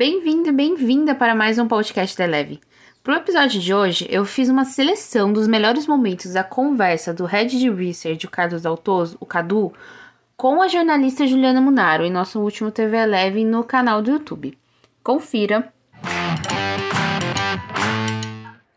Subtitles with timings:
[0.00, 2.58] Bem-vindo e bem-vinda para mais um podcast da Eleve.
[3.04, 7.26] Para o episódio de hoje, eu fiz uma seleção dos melhores momentos da conversa do
[7.26, 9.74] Head de Research, o Carlos Daltoso, o Cadu,
[10.38, 14.56] com a jornalista Juliana Munaro em nosso último TV Eleve no canal do YouTube.
[15.04, 15.70] Confira!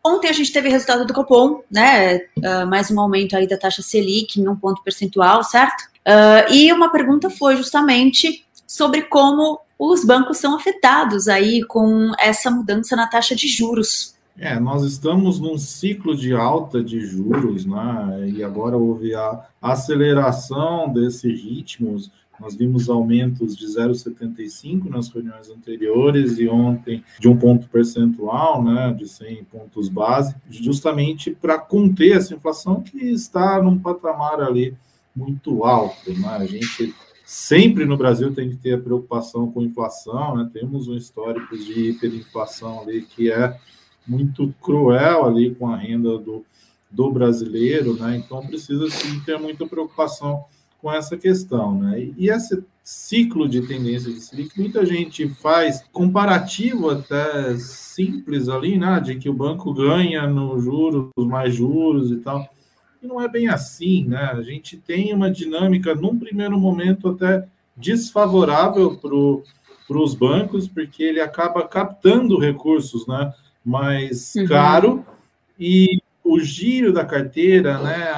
[0.04, 2.18] Ontem a gente teve resultado do Copom, né?
[2.36, 5.84] Uh, mais um aumento aí da taxa Selic em um ponto percentual, certo?
[6.06, 12.50] Uh, e uma pergunta foi justamente sobre como os bancos são afetados aí com essa
[12.50, 14.14] mudança na taxa de juros.
[14.36, 18.30] É, nós estamos num ciclo de alta de juros, né?
[18.34, 22.10] E agora houve a aceleração desses ritmos.
[22.40, 28.92] Nós vimos aumentos de 0,75 nas reuniões anteriores e ontem de um ponto percentual, né,
[28.98, 34.76] de 100 pontos base, justamente para conter essa inflação que está num patamar ali
[35.14, 36.12] muito alto.
[36.12, 36.28] Né?
[36.28, 36.92] A gente
[37.24, 40.50] sempre no Brasil tem que ter a preocupação com inflação, né?
[40.52, 43.58] Temos um histórico de hiperinflação ali que é
[44.06, 46.44] muito cruel ali com a renda do,
[46.90, 48.16] do brasileiro, né?
[48.16, 50.44] Então precisa sim ter muita preocupação
[50.80, 52.10] com essa questão, né?
[52.18, 59.00] E esse ciclo de tendência de Selic, muita gente faz comparativo até simples ali, né?
[59.00, 62.53] De que o banco ganha no juros, mais juros e tal
[63.04, 64.30] que não é bem assim, né?
[64.32, 71.20] A gente tem uma dinâmica, num primeiro momento, até desfavorável para os bancos, porque ele
[71.20, 73.32] acaba captando recursos né,
[73.62, 74.46] mais uhum.
[74.46, 75.06] caro
[75.60, 78.14] e o giro da carteira, né,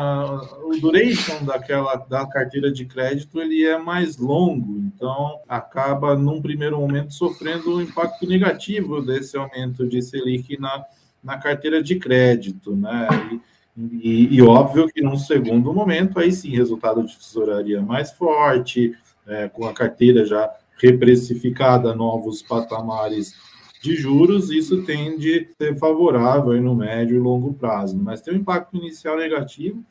[0.62, 6.79] o duration daquela da carteira de crédito, ele é mais longo, então acaba num primeiro
[6.79, 10.84] momento sofrendo um impacto negativo desse aumento de Selic na,
[11.25, 13.09] na carteira de crédito, né?
[13.33, 18.94] E, e, e, óbvio que num segundo momento, aí sim, resultado de tesouraria mais forte,
[19.27, 23.34] é, com a carteira já reprecificada, novos patamares
[23.83, 27.98] de juros, isso tende a ser favorável no médio e longo prazo.
[27.98, 29.84] Mas tem um impacto inicial negativo,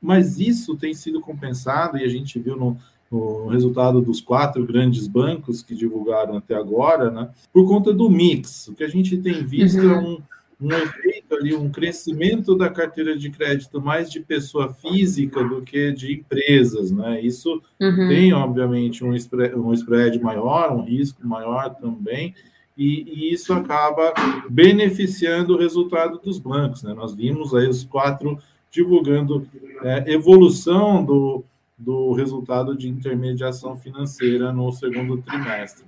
[0.00, 2.76] mas isso tem sido compensado, e a gente viu no,
[3.10, 8.68] no resultado dos quatro grandes bancos que divulgaram até agora, né, por conta do mix.
[8.68, 9.92] O que a gente tem visto uhum.
[9.92, 10.18] é um
[10.64, 15.92] um efeito ali, um crescimento da carteira de crédito mais de pessoa física do que
[15.92, 17.20] de empresas, né?
[17.20, 18.08] Isso uhum.
[18.08, 22.34] tem, obviamente, um spread, um spread maior, um risco maior também,
[22.76, 24.12] e, e, isso acaba
[24.48, 26.94] beneficiando o resultado dos bancos, né?
[26.94, 28.38] Nós vimos aí os quatro
[28.70, 29.46] divulgando
[29.82, 31.44] é, evolução do,
[31.78, 35.84] do resultado de intermediação financeira no segundo trimestre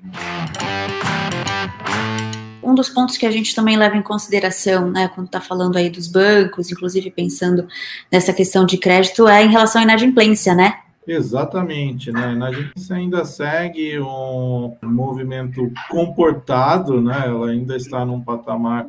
[2.66, 5.88] um dos pontos que a gente também leva em consideração, né, quando está falando aí
[5.88, 7.69] dos bancos, inclusive pensando
[8.10, 10.81] nessa questão de crédito, é em relação à inadimplência, né?
[11.06, 12.27] Exatamente, né?
[12.27, 17.22] A inadimplência ainda segue um movimento comportado, né?
[17.27, 18.88] Ela ainda está num patamar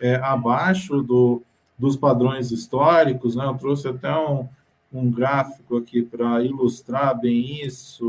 [0.00, 1.42] é, abaixo do,
[1.78, 3.44] dos padrões históricos, né?
[3.44, 4.48] Eu trouxe até um,
[4.90, 8.08] um gráfico aqui para ilustrar bem isso,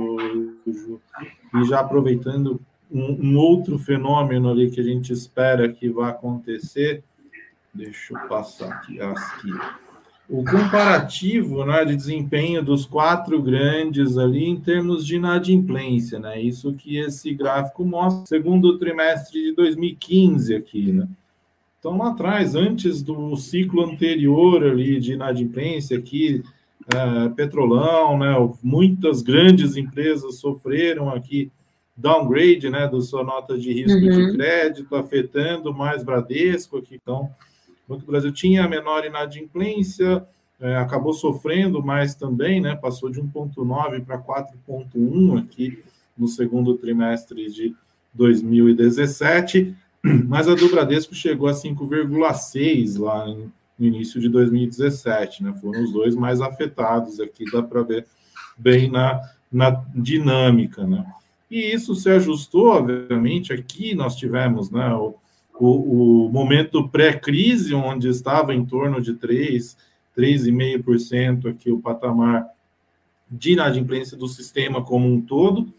[0.65, 7.03] e já aproveitando um, um, outro fenômeno ali que a gente espera que vá acontecer.
[7.73, 8.99] Deixa eu passar aqui.
[8.99, 9.51] aqui.
[10.29, 16.39] O comparativo né, de desempenho dos quatro grandes ali em termos de inadimplência, né?
[16.39, 21.07] Isso que esse gráfico mostra, segundo trimestre de 2015 aqui, né?
[21.79, 26.43] Então, lá atrás, antes do ciclo anterior ali de inadimplência, aqui,
[26.93, 28.35] é, Petrolão, né?
[28.61, 31.51] Muitas grandes empresas sofreram aqui
[31.99, 34.31] downgrade né, da sua nota de risco uhum.
[34.31, 36.95] de crédito, afetando mais Bradesco aqui.
[37.01, 37.29] Então,
[37.87, 40.25] o Banco do Brasil tinha a menor inadimplência,
[40.61, 45.83] é, acabou sofrendo mais também, né, passou de 1,9 para 4,1 aqui
[46.17, 47.75] no segundo trimestre de
[48.13, 49.75] 2017,
[50.25, 53.51] mas a do Bradesco chegou a 5,6 lá no
[53.85, 55.53] início de 2017, né?
[55.61, 58.05] Foram os dois mais afetados aqui, dá para ver
[58.57, 59.21] bem na,
[59.51, 61.05] na dinâmica, né?
[61.49, 65.15] E isso se ajustou, obviamente, aqui nós tivemos né, o,
[65.59, 69.75] o, o momento pré-crise, onde estava em torno de 3,
[70.17, 72.47] 3,5% aqui o patamar
[73.29, 75.71] de inadimplência do sistema como um todo,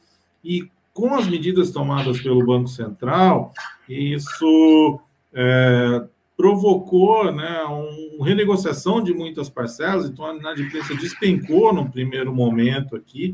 [0.43, 3.53] e com as medidas tomadas pelo Banco Central,
[3.89, 5.01] isso
[5.33, 6.05] é,
[6.37, 13.33] provocou né, uma renegociação de muitas parcelas, então a inadimplência despencou no primeiro momento aqui,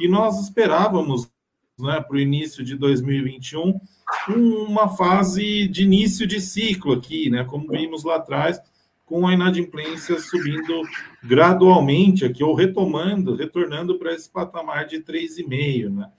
[0.00, 1.30] e nós esperávamos
[1.78, 3.80] né, para o início de 2021,
[4.28, 8.60] uma fase de início de ciclo aqui, né, como vimos lá atrás,
[9.04, 10.82] com a inadimplência subindo
[11.22, 16.10] gradualmente aqui, ou retomando, retornando para esse patamar de 3,5, né?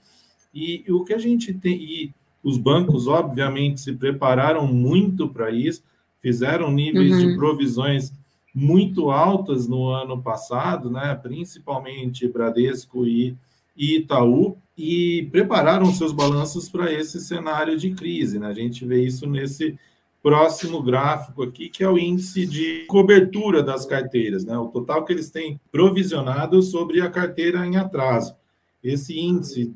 [0.54, 5.50] E, e o que a gente tem, e Os bancos, obviamente, se prepararam muito para
[5.50, 5.82] isso,
[6.20, 7.18] fizeram níveis uhum.
[7.18, 8.12] de provisões
[8.54, 11.14] muito altas no ano passado, né?
[11.20, 13.36] principalmente Bradesco e,
[13.76, 18.38] e Itaú, e prepararam seus balanços para esse cenário de crise.
[18.38, 18.46] Né?
[18.46, 19.78] A gente vê isso nesse
[20.22, 24.58] próximo gráfico aqui, que é o índice de cobertura das carteiras, né?
[24.58, 28.34] o total que eles têm provisionado sobre a carteira em atraso.
[28.82, 29.72] Esse índice,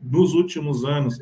[0.00, 1.18] nos últimos anos,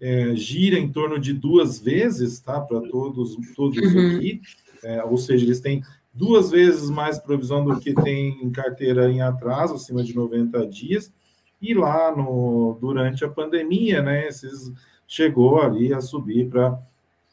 [0.00, 2.60] é, gira em torno de duas vezes, tá?
[2.60, 4.16] Para todos, todos uhum.
[4.16, 4.40] aqui,
[4.82, 9.20] é, ou seja, eles têm duas vezes mais provisão do que tem em carteira em
[9.20, 11.12] atraso, acima de 90 dias,
[11.60, 14.72] e lá no, durante a pandemia, né, esses,
[15.06, 16.78] chegou ali a subir para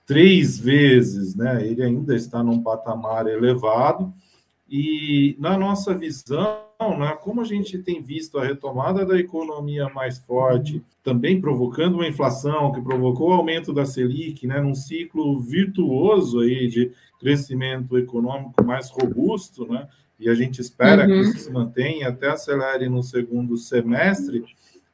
[0.06, 1.66] três vezes, né?
[1.66, 4.14] Ele ainda está num patamar elevado,
[4.70, 6.58] e na nossa visão,
[6.98, 12.08] né, como a gente tem visto a retomada da economia mais forte, também provocando uma
[12.08, 18.64] inflação que provocou o aumento da Selic, né, num ciclo virtuoso aí de crescimento econômico
[18.66, 19.88] mais robusto, né,
[20.24, 21.08] e a gente espera uhum.
[21.08, 24.44] que isso se mantenha até acelere no segundo semestre,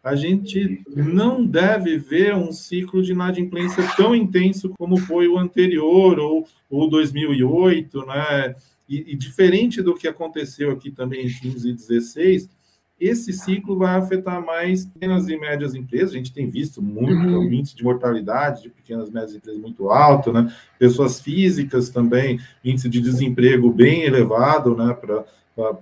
[0.03, 6.17] a gente não deve ver um ciclo de inadimplência tão intenso como foi o anterior,
[6.19, 8.55] ou, ou 2008, né?
[8.87, 12.49] E, e, diferente do que aconteceu aqui também em 15 e 16,
[12.99, 16.11] esse ciclo vai afetar mais pequenas e médias empresas.
[16.11, 17.47] A gente tem visto muito uhum.
[17.47, 20.53] o índice de mortalidade de pequenas e médias empresas muito alto, né?
[20.77, 24.93] Pessoas físicas também, índice de desemprego bem elevado, né?
[24.93, 25.25] Para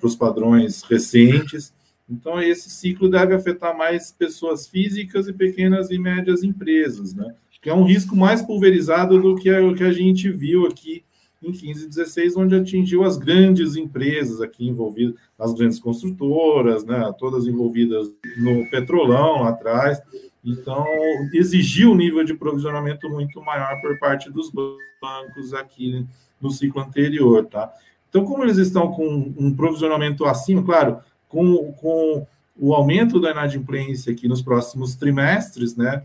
[0.03, 1.73] os padrões recentes.
[2.09, 7.33] Então, esse ciclo deve afetar mais pessoas físicas e pequenas e médias empresas, né?
[7.61, 11.03] Que é um risco mais pulverizado do que o que a gente viu aqui
[11.41, 17.13] em 15 e 16, onde atingiu as grandes empresas aqui envolvidas, as grandes construtoras, né,
[17.17, 20.01] todas envolvidas no petrolão lá atrás.
[20.43, 20.85] Então,
[21.33, 26.05] exigiu um nível de provisionamento muito maior por parte dos bancos aqui
[26.39, 27.71] no ciclo anterior, tá?
[28.09, 32.25] Então, como eles estão com um provisionamento acima, claro, com, com
[32.57, 36.03] o aumento da inadimplência aqui nos próximos trimestres, né?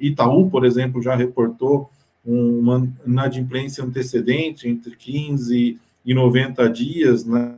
[0.00, 1.90] Itaú, por exemplo, já reportou
[2.24, 7.56] uma inadimplência antecedente entre 15 e 90 dias né,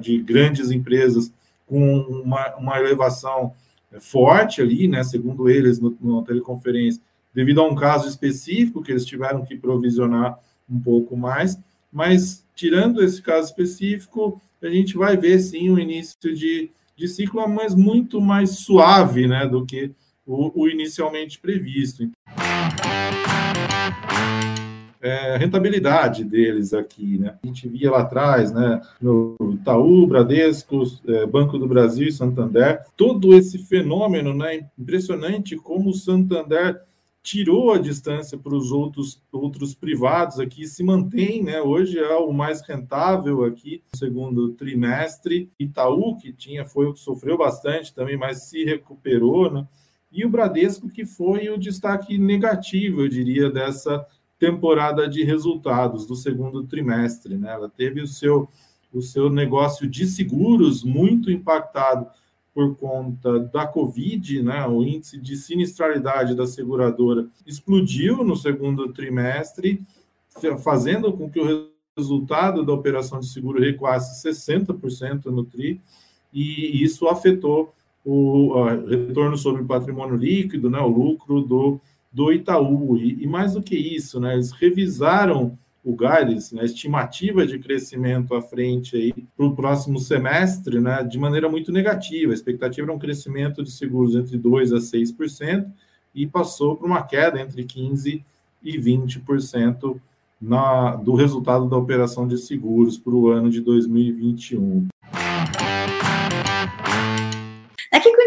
[0.00, 1.32] de grandes empresas
[1.66, 3.52] com uma, uma elevação
[4.00, 7.00] forte ali, né, segundo eles, no, no teleconferência,
[7.32, 10.38] devido a um caso específico que eles tiveram que provisionar
[10.70, 11.58] um pouco mais,
[11.92, 17.46] mas tirando esse caso específico, a gente vai ver sim o início de, de ciclo,
[17.48, 19.90] mas muito mais suave né, do que
[20.26, 22.08] o, o inicialmente previsto
[25.04, 27.36] é, rentabilidade deles aqui, né?
[27.42, 32.82] A gente via lá atrás, né, no Itaú, Bradesco, é, Banco do Brasil e Santander,
[32.96, 36.80] todo esse fenômeno, né, impressionante como o Santander
[37.22, 41.60] tirou a distância para os outros, outros privados aqui, se mantém, né?
[41.60, 45.50] Hoje é o mais rentável aqui no segundo trimestre.
[45.58, 49.66] Itaú, que tinha, foi o que sofreu bastante também, mas se recuperou, né?
[50.12, 54.06] E o Bradesco, que foi o destaque negativo, eu diria, dessa
[54.38, 57.36] temporada de resultados do segundo trimestre.
[57.36, 57.52] Né?
[57.52, 58.48] Ela teve o seu,
[58.92, 62.06] o seu negócio de seguros muito impactado
[62.54, 64.64] por conta da Covid, né?
[64.66, 69.82] o índice de sinistralidade da seguradora explodiu no segundo trimestre,
[70.62, 75.80] fazendo com que o resultado da operação de seguro recuasse 60% no TRI,
[76.32, 77.72] e isso afetou
[78.04, 80.78] o retorno sobre o patrimônio líquido, né?
[80.78, 81.80] o lucro do
[82.14, 82.96] do Itaú.
[82.96, 88.34] E, e, mais do que isso, né, eles revisaram o guidance, né, estimativa de crescimento
[88.34, 92.32] à frente aí para o próximo semestre, né, de maneira muito negativa.
[92.32, 95.66] A expectativa era um crescimento de seguros entre 2% a 6%
[96.14, 98.22] e passou para uma queda entre 15%
[98.62, 100.00] e 20%
[100.40, 104.86] na, do resultado da operação de seguros para o ano de 2021.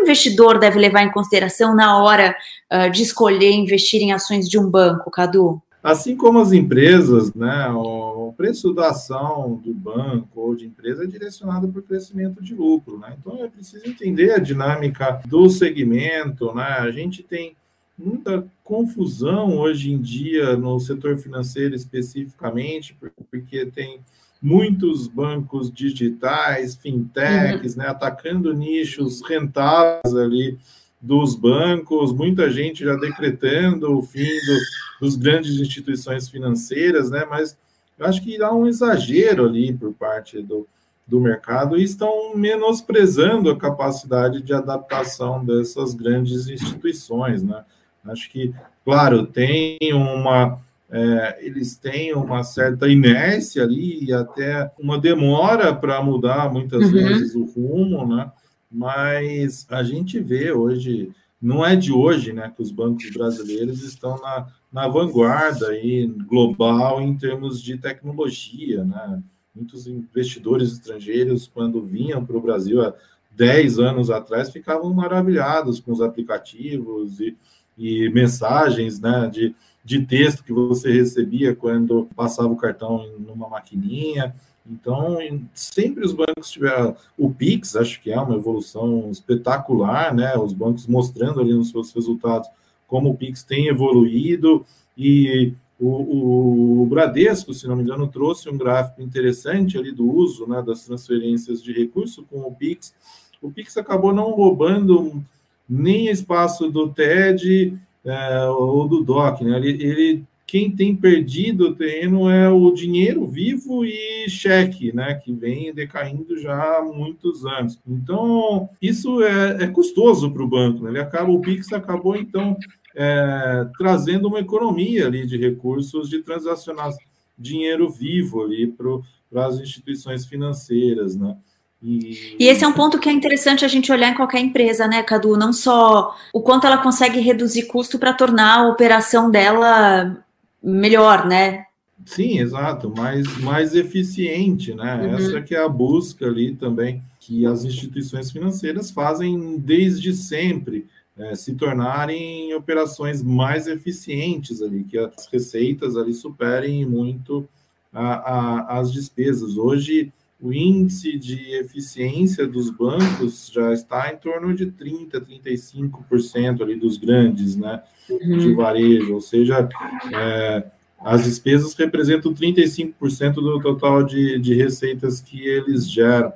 [0.07, 2.35] Investidor deve levar em consideração na hora
[2.71, 5.61] uh, de escolher investir em ações de um banco, Cadu?
[5.83, 11.07] Assim como as empresas, né, o preço da ação do banco ou de empresa é
[11.07, 12.97] direcionado para o crescimento de lucro.
[12.97, 13.15] Né?
[13.19, 16.53] Então é preciso entender a dinâmica do segmento.
[16.53, 16.63] Né?
[16.63, 17.55] A gente tem
[17.97, 22.97] muita confusão hoje em dia no setor financeiro especificamente,
[23.31, 24.01] porque tem
[24.41, 27.81] muitos bancos digitais, fintechs, uhum.
[27.81, 30.57] né, atacando nichos rentáveis ali
[31.01, 34.59] dos bancos, muita gente já decretando o fim do,
[35.01, 37.57] dos grandes instituições financeiras, né, mas
[37.97, 40.67] eu acho que há um exagero ali por parte do,
[41.05, 47.63] do mercado e estão menosprezando a capacidade de adaptação dessas grandes instituições, né.
[48.05, 48.53] Acho que,
[48.85, 56.01] claro, tem uma é, eles têm uma certa inércia ali e até uma demora para
[56.01, 56.91] mudar muitas uhum.
[56.91, 58.31] vezes o rumo, né?
[58.71, 64.17] Mas a gente vê hoje, não é de hoje, né, que os bancos brasileiros estão
[64.21, 69.21] na, na vanguarda aí global em termos de tecnologia, né?
[69.53, 72.93] Muitos investidores estrangeiros, quando vinham para o Brasil há
[73.31, 77.35] 10 anos atrás, ficavam maravilhados com os aplicativos e,
[77.77, 79.55] e mensagens, né, de
[79.87, 84.35] de texto que você recebia quando passava o cartão numa maquininha.
[84.69, 85.17] Então,
[85.53, 90.37] sempre os bancos tiveram o Pix, acho que é uma evolução espetacular, né?
[90.37, 92.49] Os bancos mostrando ali nos seus resultados
[92.85, 94.65] como o Pix tem evoluído
[94.97, 100.45] e o, o, Bradesco, se não me engano, trouxe um gráfico interessante ali do uso
[100.47, 102.93] né, das transferências de recurso com o Pix.
[103.41, 105.23] O Pix acabou não roubando
[105.69, 109.57] nem espaço do TED é, ou do DOC, né?
[109.57, 115.15] Ele, ele, quem tem perdido o terreno é o dinheiro vivo e cheque, né?
[115.15, 117.77] Que vem decaindo já há muitos anos.
[117.85, 120.91] Então, isso é, é custoso para o banco, né?
[120.91, 122.55] Ele acaba, o Pix acabou, então,
[122.95, 126.91] é, trazendo uma economia ali de recursos de transacionar
[127.37, 131.37] dinheiro vivo ali para as instituições financeiras, né?
[131.81, 132.35] E...
[132.39, 132.47] e...
[132.47, 135.37] esse é um ponto que é interessante a gente olhar em qualquer empresa, né, Cadu?
[135.37, 140.17] Não só o quanto ela consegue reduzir custo para tornar a operação dela
[140.61, 141.65] melhor, né?
[142.05, 144.95] Sim, exato, mais, mais eficiente, né?
[144.95, 145.15] Uhum.
[145.15, 150.87] Essa que é a busca ali também que as instituições financeiras fazem desde sempre.
[151.17, 157.49] É, se tornarem operações mais eficientes ali, que as receitas ali superem muito
[157.91, 159.57] a, a, as despesas.
[159.57, 166.75] Hoje, o índice de eficiência dos bancos já está em torno de 30%, 35% ali
[166.75, 168.37] dos grandes, né, uhum.
[168.37, 169.67] de varejo, ou seja,
[170.13, 170.63] é,
[170.99, 176.31] as despesas representam 35% do total de, de receitas que eles geram.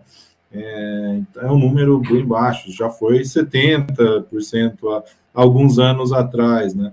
[0.51, 5.03] É, então é um número bem baixo, já foi 70% há
[5.33, 6.91] alguns anos atrás, né?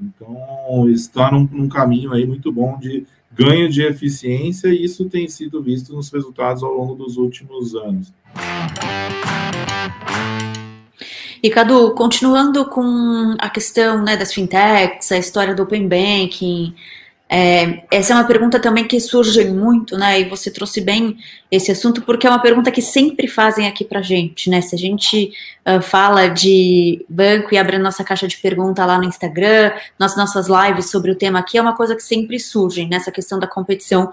[0.00, 5.28] Então está num, num caminho aí muito bom de ganho de eficiência, e isso tem
[5.28, 8.12] sido visto nos resultados ao longo dos últimos anos.
[11.40, 16.74] E Cadu, continuando com a questão né, das fintechs, a história do open banking,
[17.30, 20.20] é, essa é uma pergunta também que surge muito, né?
[20.20, 21.18] E você trouxe bem
[21.50, 24.62] esse assunto, porque é uma pergunta que sempre fazem aqui pra gente, né?
[24.62, 25.32] Se a gente
[25.66, 30.16] uh, fala de banco e abre a nossa caixa de pergunta lá no Instagram, nas
[30.16, 33.46] nossas lives sobre o tema aqui, é uma coisa que sempre surge nessa questão da
[33.46, 34.10] competição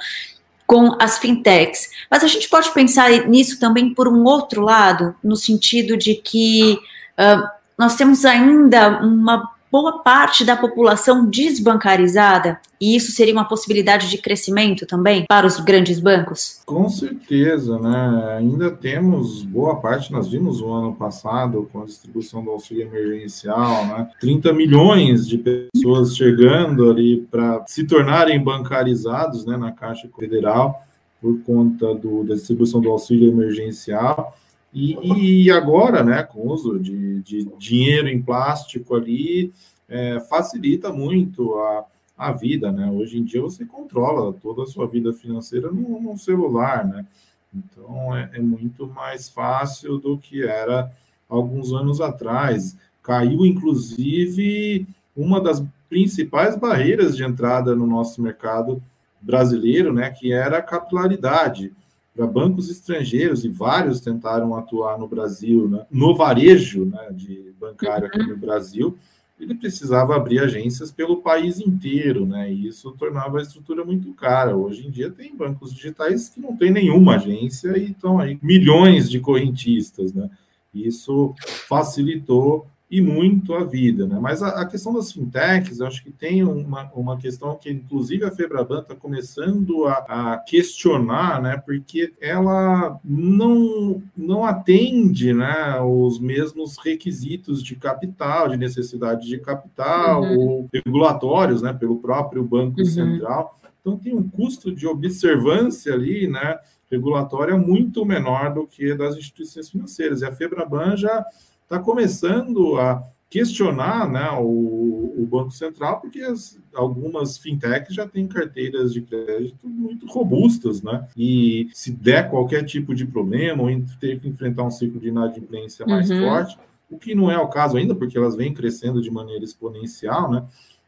[0.67, 1.91] com as fintechs.
[2.11, 6.77] Mas a gente pode pensar nisso também por um outro lado, no sentido de que
[7.17, 12.59] uh, nós temos ainda uma boa parte da população desbancarizada?
[12.79, 16.61] E isso seria uma possibilidade de crescimento também para os grandes bancos?
[16.65, 18.35] Com certeza, né?
[18.37, 23.85] Ainda temos boa parte, nós vimos o ano passado com a distribuição do auxílio emergencial,
[23.87, 24.09] né?
[24.19, 30.83] 30 milhões de pessoas chegando ali para se tornarem bancarizados né, na Caixa Federal
[31.21, 34.37] por conta do, da distribuição do auxílio emergencial.
[34.75, 39.53] E, e agora, né, com o uso de, de dinheiro em plástico ali,
[39.87, 41.85] é, facilita muito a,
[42.17, 42.91] a vida, né?
[42.91, 47.05] Hoje em dia você controla toda a sua vida financeira no, no celular, né?
[47.53, 50.91] Então é, é, muito mais fácil do que era
[51.29, 52.75] alguns anos atrás.
[53.01, 58.83] Caiu, inclusive, uma das principais barreiras de entrada no nosso mercado
[59.21, 60.09] brasileiro, né?
[60.09, 61.71] Que era a capilaridade
[62.15, 68.07] para bancos estrangeiros, e vários tentaram atuar no Brasil, né, no varejo né, de bancário
[68.07, 68.97] aqui no Brasil,
[69.39, 72.51] ele precisava abrir agências pelo país inteiro, né?
[72.51, 74.55] E isso tornava a estrutura muito cara.
[74.55, 79.09] Hoje em dia tem bancos digitais que não tem nenhuma agência e estão aí milhões
[79.09, 80.29] de correntistas, né?
[80.73, 81.33] Isso
[81.67, 84.19] facilitou e muito a vida, né?
[84.21, 88.23] Mas a, a, questão das fintechs, eu acho que tem uma, uma questão que, inclusive,
[88.23, 89.93] a Febraban está começando a,
[90.33, 91.57] a, questionar, né?
[91.57, 100.21] Porque ela não, não atende, né, os mesmos requisitos de capital, de necessidade de capital
[100.21, 100.37] uhum.
[100.37, 102.85] ou regulatórios, né, pelo próprio Banco uhum.
[102.85, 103.59] Central.
[103.81, 109.69] Então, tem um custo de observância ali, né, regulatória muito menor do que das instituições
[109.69, 110.21] financeiras.
[110.21, 111.25] E a Febraban já
[111.65, 118.27] está começando a questionar né, o, o, Banco Central, porque as, algumas fintechs já têm
[118.27, 121.05] carteiras de crédito muito robustas, né?
[121.17, 123.69] E se der qualquer tipo de problema ou
[123.99, 126.21] ter que enfrentar um ciclo de inadimplência mais uhum.
[126.21, 126.57] forte,
[126.89, 130.45] o que não é o caso ainda, porque elas vêm crescendo de maneira exponencial, né?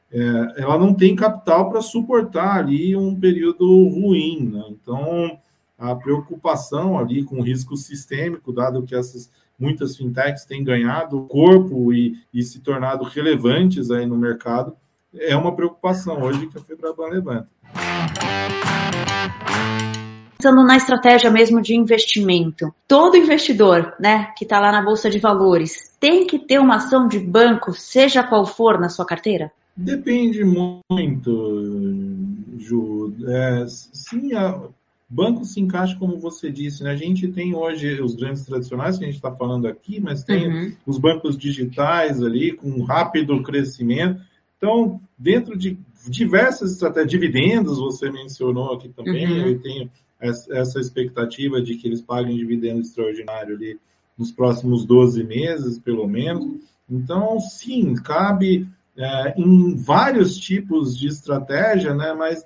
[0.09, 4.63] É, ela não tem capital para suportar ali um período ruim, né?
[4.69, 5.37] Então,
[5.77, 11.93] a preocupação ali com o risco sistêmico, dado que essas muitas fintechs têm ganhado corpo
[11.93, 14.75] e, e se tornado relevantes aí no mercado,
[15.13, 17.47] é uma preocupação hoje que a Febraban levanta.
[20.37, 25.17] Pensando na estratégia mesmo de investimento, todo investidor, né, que está lá na bolsa de
[25.17, 29.51] valores, tem que ter uma ação de banco, seja qual for, na sua carteira?
[29.75, 31.31] Depende muito,
[32.57, 33.13] Ju.
[33.27, 34.59] É, sim, a,
[35.09, 36.83] banco se encaixa como você disse.
[36.83, 36.91] Né?
[36.91, 40.47] A gente tem hoje os grandes tradicionais que a gente está falando aqui, mas tem
[40.47, 40.73] uhum.
[40.85, 44.21] os bancos digitais ali com rápido crescimento.
[44.57, 49.47] Então, dentro de diversas estratégias, dividendos, você mencionou aqui também, uhum.
[49.47, 53.79] eu tenho essa expectativa de que eles paguem dividendo extraordinário ali
[54.17, 56.59] nos próximos 12 meses, pelo menos.
[56.89, 62.13] Então, sim, cabe é, em vários tipos de estratégia, né?
[62.13, 62.43] Mas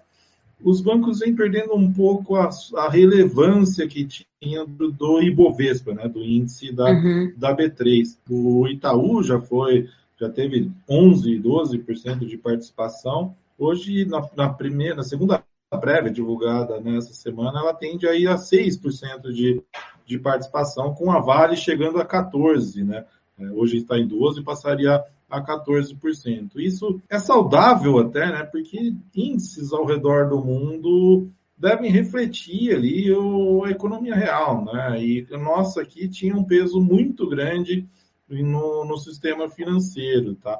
[0.63, 6.08] os bancos vêm perdendo um pouco a, a relevância que tinha do, do, Ibovespa, né?
[6.08, 7.34] Do índice da, uhum.
[7.36, 8.18] da B3.
[8.30, 9.89] O Itaú já foi,
[10.20, 13.36] já teve 11, 12% de participação.
[13.58, 15.44] Hoje, na, na primeira, na segunda
[15.80, 19.62] prévia divulgada nessa semana, ela tende aí a 6% de,
[20.06, 23.06] de participação, com a Vale chegando a 14%, né?
[23.39, 26.52] É, hoje está em 12% e passaria a 14%.
[26.58, 28.44] Isso é saudável até, né?
[28.44, 35.02] Porque índices ao redor do mundo devem refletir ali o, a economia real, né?
[35.04, 37.88] E nossa aqui tinha um peso muito grande
[38.28, 40.60] no, no sistema financeiro, tá?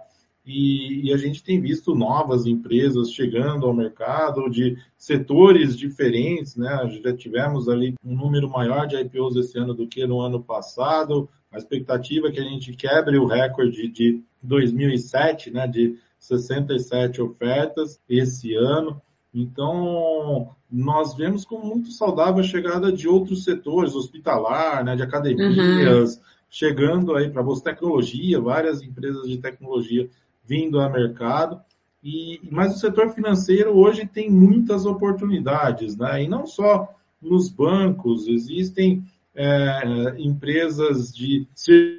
[0.51, 7.00] E, e, a gente tem visto novas empresas chegando ao mercado de setores diferentes, né?
[7.01, 11.29] Já tivemos ali um número maior de IPOs esse ano do que no ano passado.
[11.50, 15.67] A expectativa é que a gente quebre o recorde de 2007, né?
[15.67, 19.02] De 67 ofertas esse ano.
[19.34, 26.15] Então, nós vemos como muito saudável a chegada de outros setores, hospitalar, né, de academias,
[26.15, 26.21] uhum.
[26.49, 30.10] chegando aí para a tecnologia, várias empresas de tecnologia
[30.52, 31.62] vindo ao mercado.
[32.04, 36.24] E, mas o setor financeiro hoje tem muitas oportunidades, né?
[36.24, 39.02] E não só nos bancos, existem
[39.34, 41.48] é, empresas de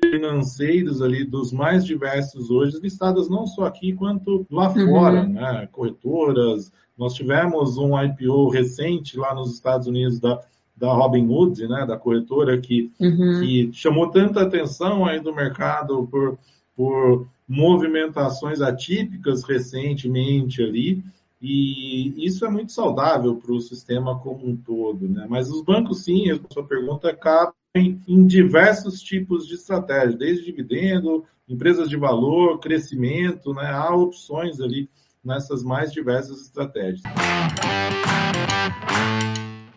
[0.02, 4.86] financeiros ali dos mais diversos hoje, listadas não só aqui quanto lá uhum.
[4.86, 5.68] fora, né?
[5.72, 6.70] Corretoras.
[6.98, 10.38] Nós tivemos um IPO recente lá nos Estados Unidos da,
[10.76, 11.86] da Robinhood, né?
[11.86, 13.40] Da corretora que, uhum.
[13.40, 16.36] que chamou tanta atenção aí do mercado por,
[16.76, 21.04] por movimentações atípicas recentemente ali,
[21.40, 25.26] e isso é muito saudável para o sistema como um todo, né?
[25.28, 31.24] Mas os bancos, sim, a sua pergunta, cabem em diversos tipos de estratégia, desde dividendo,
[31.48, 33.66] empresas de valor, crescimento, né?
[33.66, 34.88] Há opções ali
[35.22, 37.02] nessas mais diversas estratégias.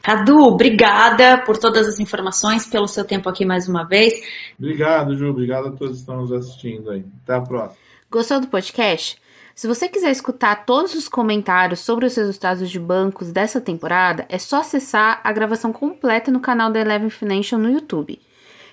[0.06, 4.14] Cadu, obrigada por todas as informações, pelo seu tempo aqui mais uma vez.
[4.56, 5.32] Obrigado, Ju.
[5.32, 7.04] Obrigado a todos que estão nos assistindo aí.
[7.24, 7.76] Até a próxima.
[8.12, 9.20] Gostou do podcast?
[9.56, 14.38] Se você quiser escutar todos os comentários sobre os resultados de bancos dessa temporada, é
[14.38, 18.20] só acessar a gravação completa no canal da Eleven Financial no YouTube.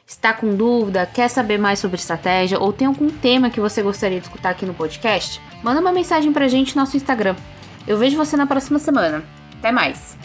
[0.07, 4.21] Está com dúvida, quer saber mais sobre estratégia ou tem algum tema que você gostaria
[4.21, 5.41] de escutar aqui no podcast?
[5.63, 7.37] Manda uma mensagem pra gente no nosso Instagram.
[7.89, 9.25] Eu vejo você na próxima semana.
[9.59, 10.19] Até mais!